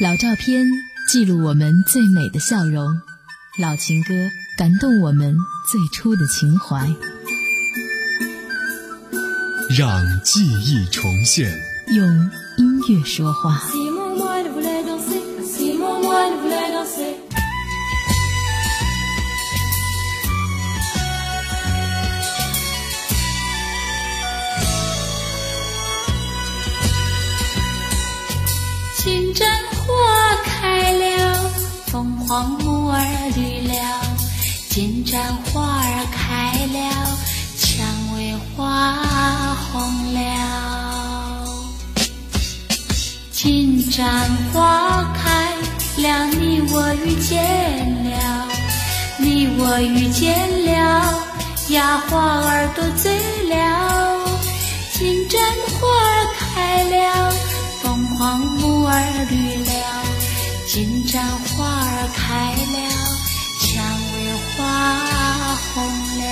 [0.00, 0.66] 老照片
[1.08, 3.00] 记录我们最美的笑容，
[3.60, 4.12] 老情歌
[4.58, 5.36] 感动我们
[5.70, 6.92] 最初的情怀。
[9.70, 11.48] 让记忆重现，
[11.94, 13.62] 用音乐说话。
[32.26, 32.96] 黄木儿
[33.36, 33.74] 绿了，
[34.70, 36.78] 金盏花儿开了，
[37.58, 37.84] 蔷
[38.14, 38.94] 薇花
[39.54, 40.18] 红了。
[43.30, 45.52] 金盏花开
[45.98, 47.44] 了，你我遇见
[48.04, 48.48] 了，
[49.18, 50.72] 你我遇见了，
[51.68, 53.12] 呀花儿都醉
[53.50, 53.54] 了。
[54.94, 55.38] 金盏
[55.78, 57.30] 花儿开了，
[57.82, 59.34] 凤凰木儿绿
[59.64, 59.73] 了。
[60.74, 62.76] 金盏花儿开了，
[63.60, 63.70] 蔷
[64.12, 64.14] 薇
[64.56, 64.58] 花
[65.72, 65.72] 红
[66.18, 66.22] 了。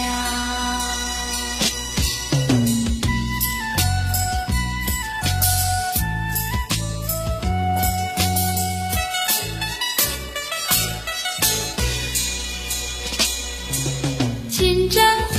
[14.51, 15.01] 金盏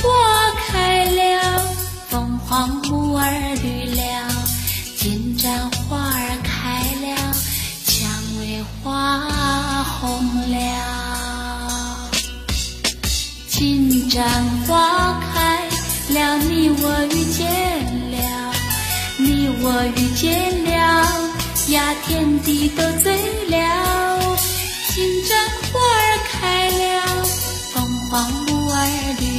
[0.66, 1.20] 开了，
[2.08, 4.03] 凤凰木儿绿了。
[14.14, 15.58] 金盏花开
[16.14, 17.50] 了，你我遇见
[18.12, 18.54] 了，
[19.18, 20.70] 你我遇见了，
[21.70, 23.12] 呀，天地都醉
[23.48, 24.36] 了。
[24.94, 25.36] 金盏
[25.72, 27.24] 花儿开了，
[27.72, 28.76] 凤凰木儿
[29.18, 29.33] 绿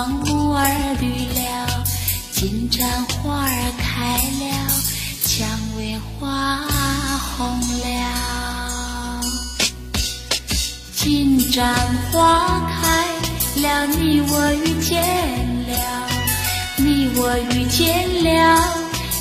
[0.00, 0.64] 凤凰木儿
[0.98, 1.84] 绿了，
[2.32, 4.44] 金盏花儿开了，
[5.26, 5.46] 蔷
[5.76, 6.64] 薇花
[7.36, 9.20] 红了。
[10.96, 11.74] 金盏
[12.10, 13.04] 花开
[13.60, 15.04] 了，你我遇见
[15.68, 16.08] 了，
[16.78, 18.30] 你我遇见了，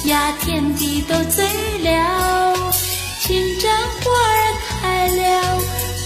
[0.06, 1.46] 呀，天地都醉
[1.80, 2.56] 了。
[3.28, 3.70] 金盏
[4.00, 5.60] 花儿开了，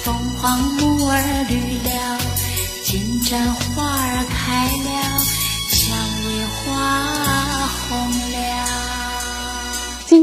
[0.03, 2.17] 凤凰木儿绿了，
[2.83, 4.22] 金盏花儿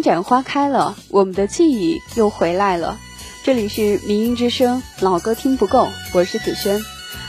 [0.00, 2.98] 金盏花开了，我们的记忆又回来了。
[3.44, 6.80] 这里是民音之声，老歌听不够，我是子轩。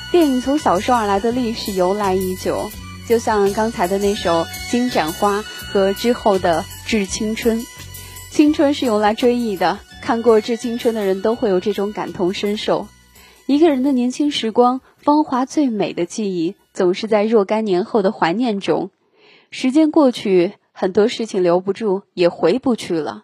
[0.09, 2.71] 电影从小说而来的历史由来已久，
[3.09, 7.59] 就像刚才的那首《金盏花》和之后的《致青春》。
[8.29, 12.88] 青春是用来追忆的，看过《致青春》的人都会有这种感同身受。
[13.47, 18.91] 一个人的年轻时光，芳华最美的记忆，总是在若干年后的怀念中。
[19.49, 23.23] 时间过去，很多事情留不住，也回不去了。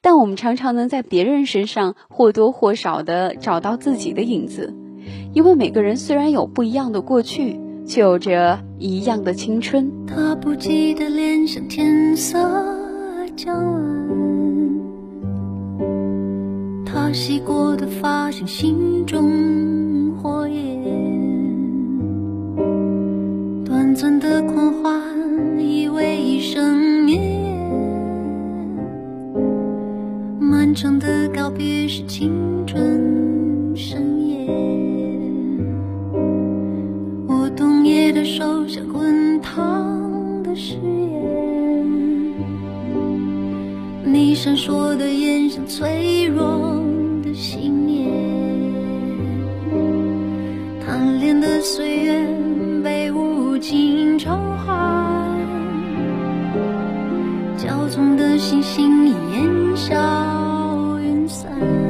[0.00, 4.74] 但我们常常能在别人身上或多或少的找到自己的影子，
[5.32, 10.06] 因为每个人虽然有不一样的过去，却有着一样的青春。
[10.06, 12.38] 他不羁的脸像天色
[13.34, 13.82] 将晚，
[16.84, 20.84] 他洗过的发像心中火焰，
[23.64, 25.13] 短暂的狂欢
[25.58, 27.20] 以为一生绵。
[30.38, 32.32] 漫长的告别是青
[32.66, 34.48] 春盛宴，
[37.28, 41.22] 我冬夜的手像滚烫的誓言，
[44.04, 46.80] 你闪烁的眼像脆弱
[47.22, 48.08] 的信念，
[50.84, 52.23] 贪恋的岁月
[57.56, 61.83] 焦灼的心，星已烟消云散。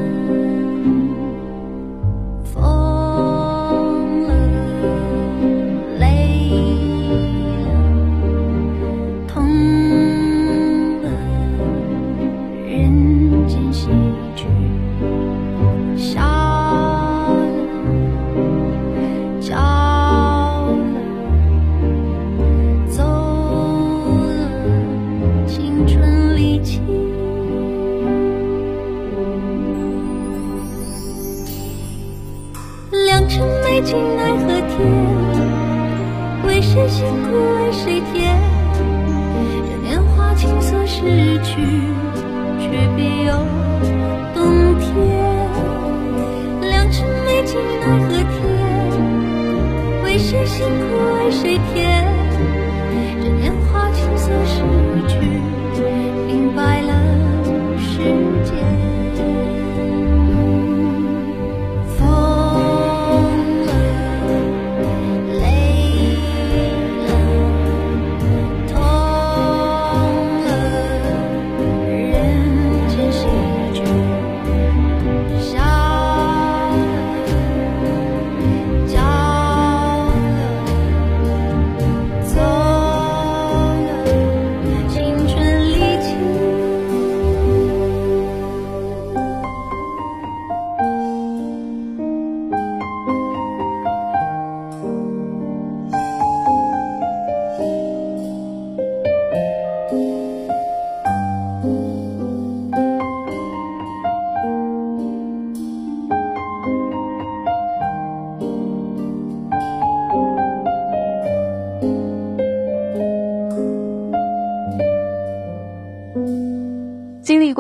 [50.35, 51.94] 为谁辛苦为谁甜？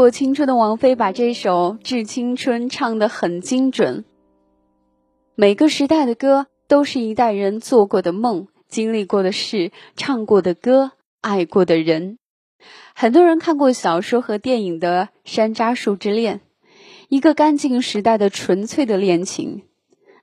[0.04, 4.04] 过青春的王菲把这首《致青春》唱得很精准。
[5.34, 10.92] 每个时代的歌都是一代人做过的梦、经历过的事、唱过的歌、
[11.22, 12.18] 爱过的人。
[12.94, 16.36] 很多人看过小说和电影的《山楂树之恋》，
[17.08, 19.62] 一个干净时代的纯粹的恋情。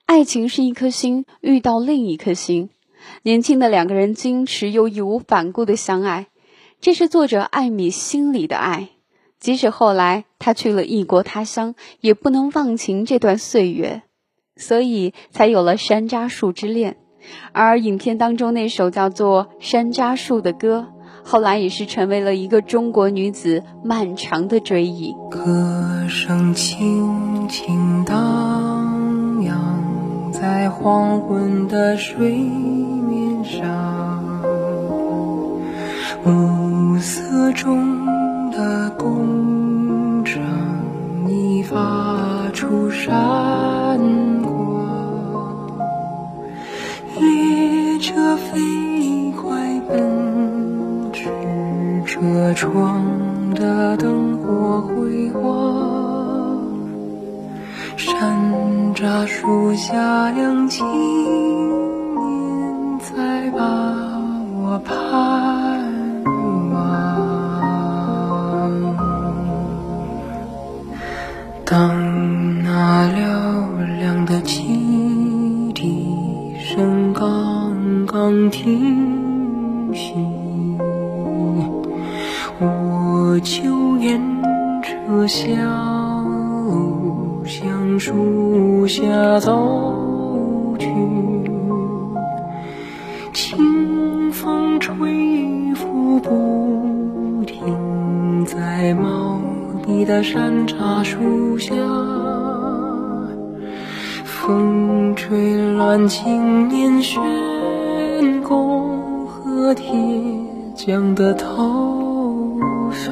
[0.05, 2.69] 爱情是一颗心遇到另一颗心，
[3.23, 6.27] 年轻的两个人矜持又义无反顾的相爱，
[6.79, 8.90] 这是作者艾米心里的爱。
[9.41, 14.03] 即使后来他去了异国他乡，也不能忘情这段岁月，
[14.55, 16.93] 所以才有了《山楂树之恋》。
[17.51, 20.89] 而影片当中那首叫做《山楂树》的歌，
[21.23, 25.15] 后来也是成为了一个中国女子漫长的追忆。
[25.31, 34.23] 歌声轻轻荡漾在黄昏的水面上，
[36.23, 38.00] 暮色中
[38.51, 40.43] 的工厂
[41.27, 43.09] 已发出闪
[44.41, 44.85] 光，
[47.19, 48.59] 列车飞
[49.41, 51.29] 快奔驰，
[52.05, 53.01] 车窗
[53.55, 55.41] 的灯火辉煌。
[57.95, 60.85] 山楂树下两青
[78.11, 80.13] 刚刚停息，
[82.59, 84.19] 我就沿
[84.81, 85.47] 着小
[86.67, 90.89] 路向树下走去，
[93.31, 99.39] 清风吹拂不停，在茂
[99.87, 101.73] 密的山楂树下，
[104.25, 107.21] 风吹乱青年悬
[109.73, 109.93] 铁
[110.75, 112.59] 匠的头
[112.91, 113.11] 发。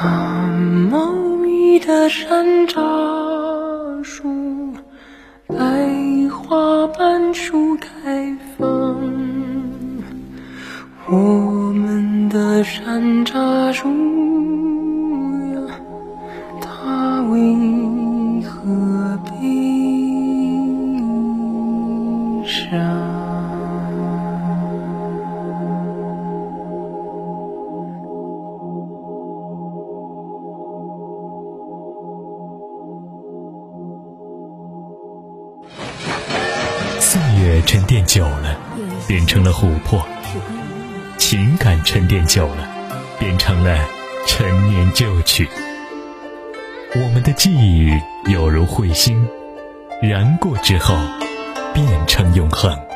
[0.00, 0.48] 啊，
[0.90, 4.72] 茂密的山楂树，
[5.46, 5.56] 百
[6.30, 8.68] 花般树开放。
[11.10, 13.88] 我们的山楂树
[37.98, 38.56] 淀久了，
[39.08, 39.98] 变成了琥珀；
[41.18, 42.68] 情感沉淀久了，
[43.18, 43.76] 变成了
[44.24, 45.48] 陈年旧曲。
[46.94, 47.90] 我们的记忆
[48.30, 49.28] 犹如彗星，
[50.00, 50.96] 燃过之后，
[51.74, 52.87] 变成永恒。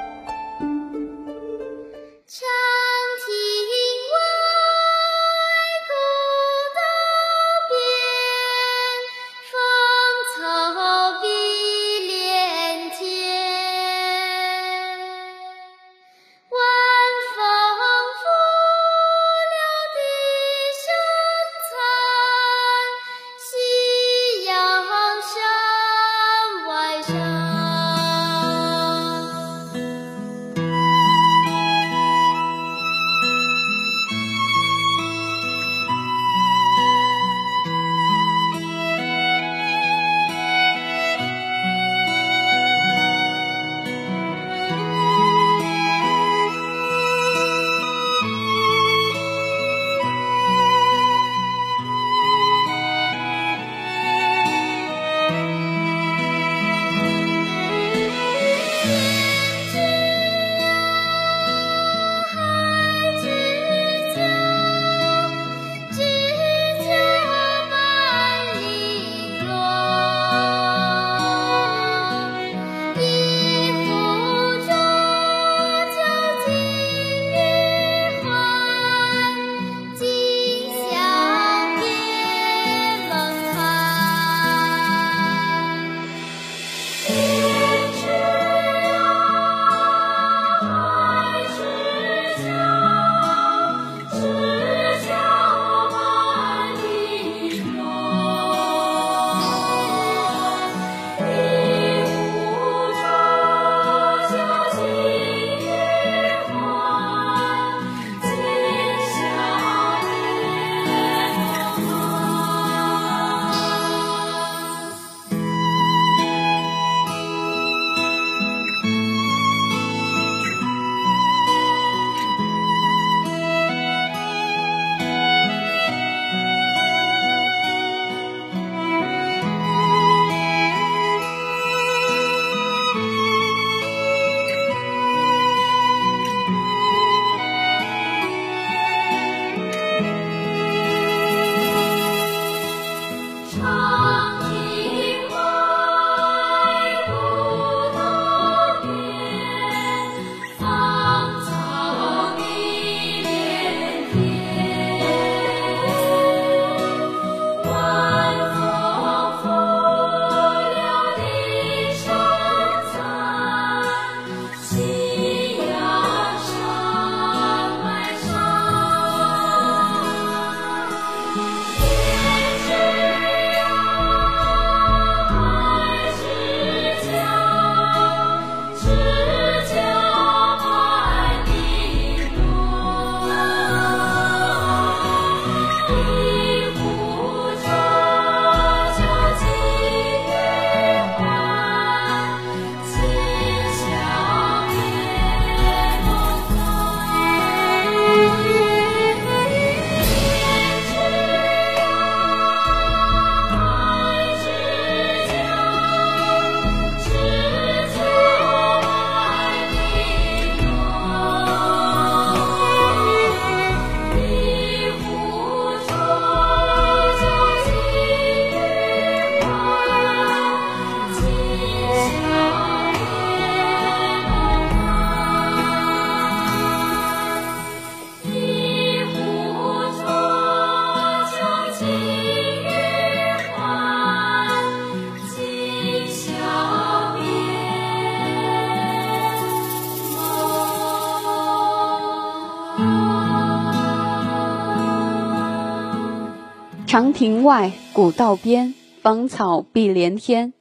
[246.92, 250.52] 长亭外，古道边，芳草碧连天。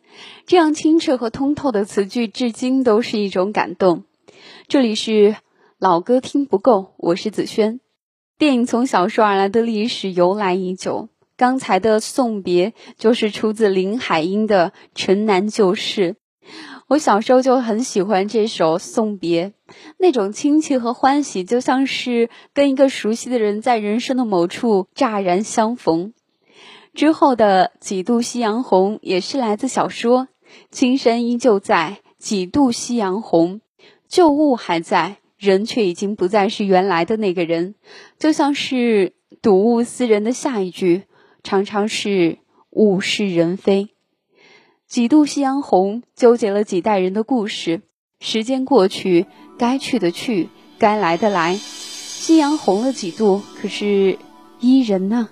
[0.46, 4.06] 这样清澈和通透的词句，至今都是一种感动。
[4.70, 5.36] 这里是
[5.78, 7.82] 老歌听不够，我是子轩。
[8.38, 11.10] 电影从小说而来的历史由来已久。
[11.36, 16.14] 刚才的《送别》就是出自林海音的《城南旧事》。
[16.88, 19.50] 我小时候就很喜欢这首《送别》，
[19.98, 26.14] 那种亲切和欢喜，就像是跟一个熟悉的人在人生的某处乍然相逢。
[26.94, 30.28] 之后的《几度夕阳红》也是来自小说，
[30.70, 33.62] 青山依旧在，几度夕阳红，
[34.08, 37.76] 旧物还在，人却已经不再是原来的那个人，
[38.20, 41.04] 就像是睹物思人的下一句。
[41.44, 42.38] 常常是
[42.70, 43.90] 物是人非，
[44.86, 47.82] 几度夕阳红，纠结了几代人的故事。
[48.20, 49.26] 时间过去，
[49.58, 54.20] 该去的去，该来的来，夕阳红了几度，可是
[54.60, 55.30] 伊人呢？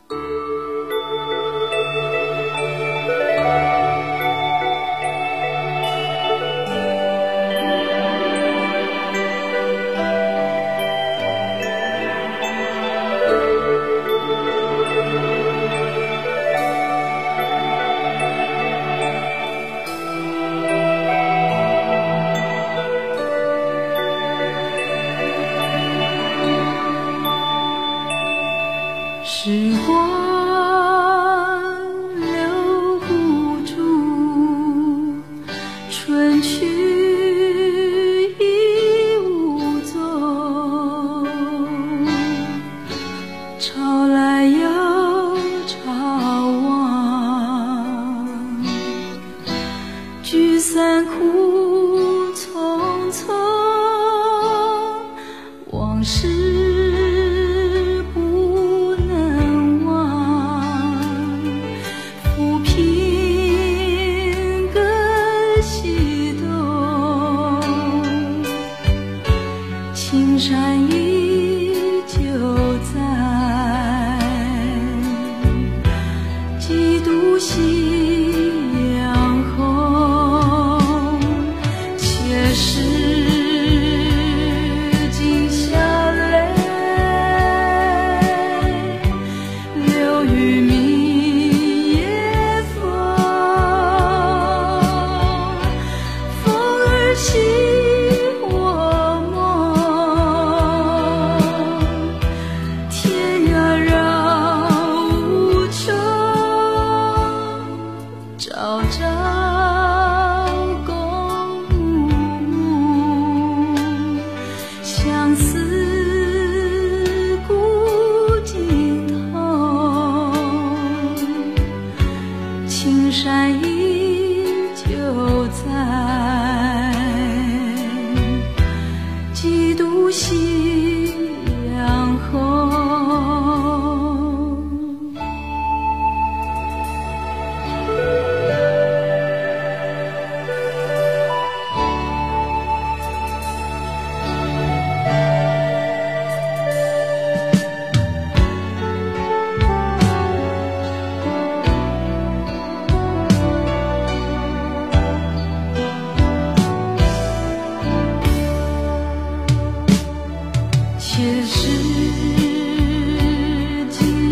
[77.01, 77.98] 独行。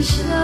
[0.07, 0.36] Krishna.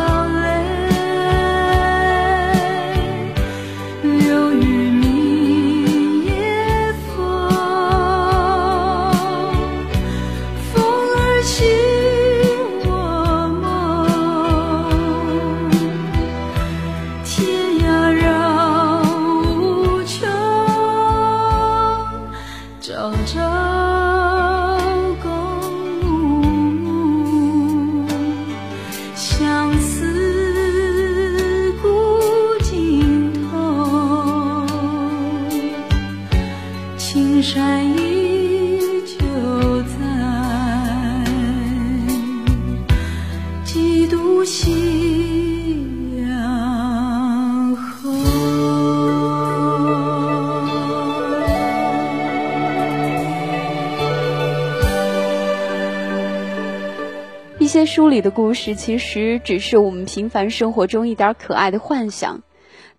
[57.59, 62.43] 一些书里的故事其实只是我们平凡生活中一点可爱的幻想。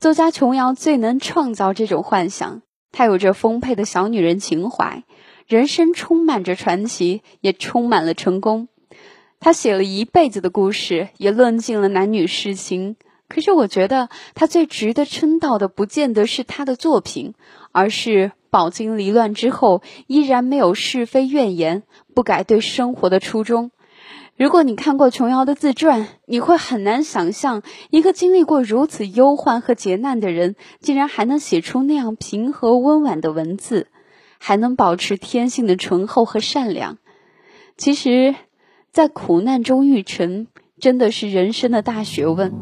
[0.00, 5.04] 作家琼瑶最能创造这种幻想，她有着丰沛的小女人情怀，
[5.46, 8.68] 人生充满着传奇，也充满了成功。
[9.44, 12.96] 他写了一辈子的故事，也论尽了男女事情，
[13.28, 17.34] 可是我觉得他最值得称道的，不见得是他的作品，
[17.70, 21.82] 而是饱经离乱之后，依然没有是非怨言，
[22.14, 23.70] 不改对生活的初衷。
[24.38, 33.88] 如果你看过琼瑶的自传，你会很难想象，一个经历过如此忧患和劫难的人，竟然还能写出那样平和温婉的文字，
[34.38, 36.96] 还能保持天性的醇厚和善良。
[37.76, 38.34] 其实，
[38.94, 40.46] 在苦难中育成，
[40.78, 42.52] 真的是人生的大学问。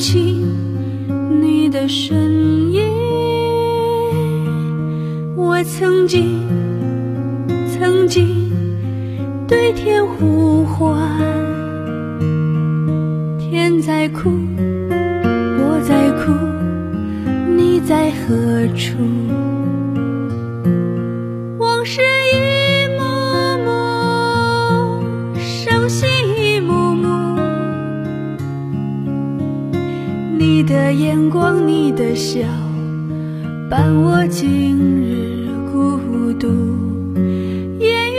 [0.00, 0.40] 倾
[1.42, 2.29] 你的身
[30.80, 32.40] 的眼光你的笑
[33.68, 36.48] 伴我今日孤独
[37.80, 38.18] 烟雨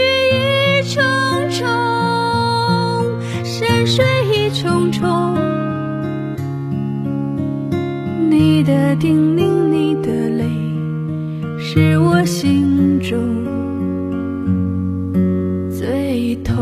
[0.79, 1.01] 一重
[1.49, 1.67] 重
[3.43, 5.35] 山水一重重
[8.29, 10.45] 你的叮咛你的泪
[11.59, 13.17] 是我心中
[15.71, 16.55] 最痛。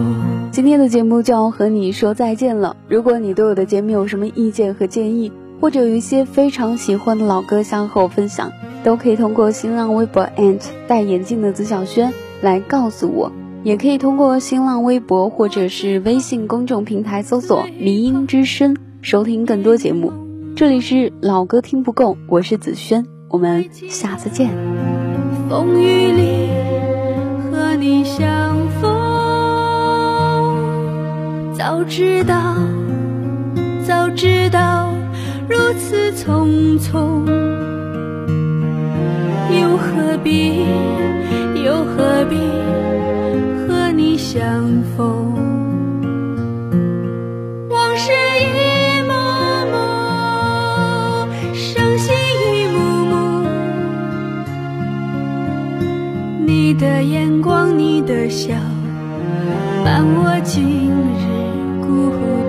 [0.51, 2.77] 今天的节目就要和你说再见了。
[2.87, 8.51] 如果你对我的节目有什么意见和建议或者有一些非常喜欢的老歌想和我分享，
[8.83, 10.29] 都可以通过新浪微博
[10.87, 13.31] 戴眼镜的紫小轩来告诉我，
[13.63, 20.13] 也可以通过新浪微博或者是微信公众平台搜索“迷音之声”收听更多节目。
[20.55, 24.49] 这里是老歌听不够，我是紫萱，我们下次见。
[25.49, 26.49] 风雨里
[27.51, 28.97] 和你相逢。
[31.53, 32.55] 早知道，
[33.85, 34.88] 早知道
[35.49, 37.25] 如此匆匆，
[39.59, 40.63] 又何必，
[41.65, 42.37] 又何必
[43.67, 44.43] 和你相
[44.95, 45.33] 逢？
[47.69, 48.45] 往事一
[49.01, 49.11] 幕
[49.71, 49.75] 幕，
[51.55, 52.13] 伤心
[52.45, 52.77] 一幕
[53.09, 53.13] 幕，
[56.45, 58.53] 你的眼光，你的笑，
[59.83, 61.27] 伴我今日。
[61.81, 62.11] 孤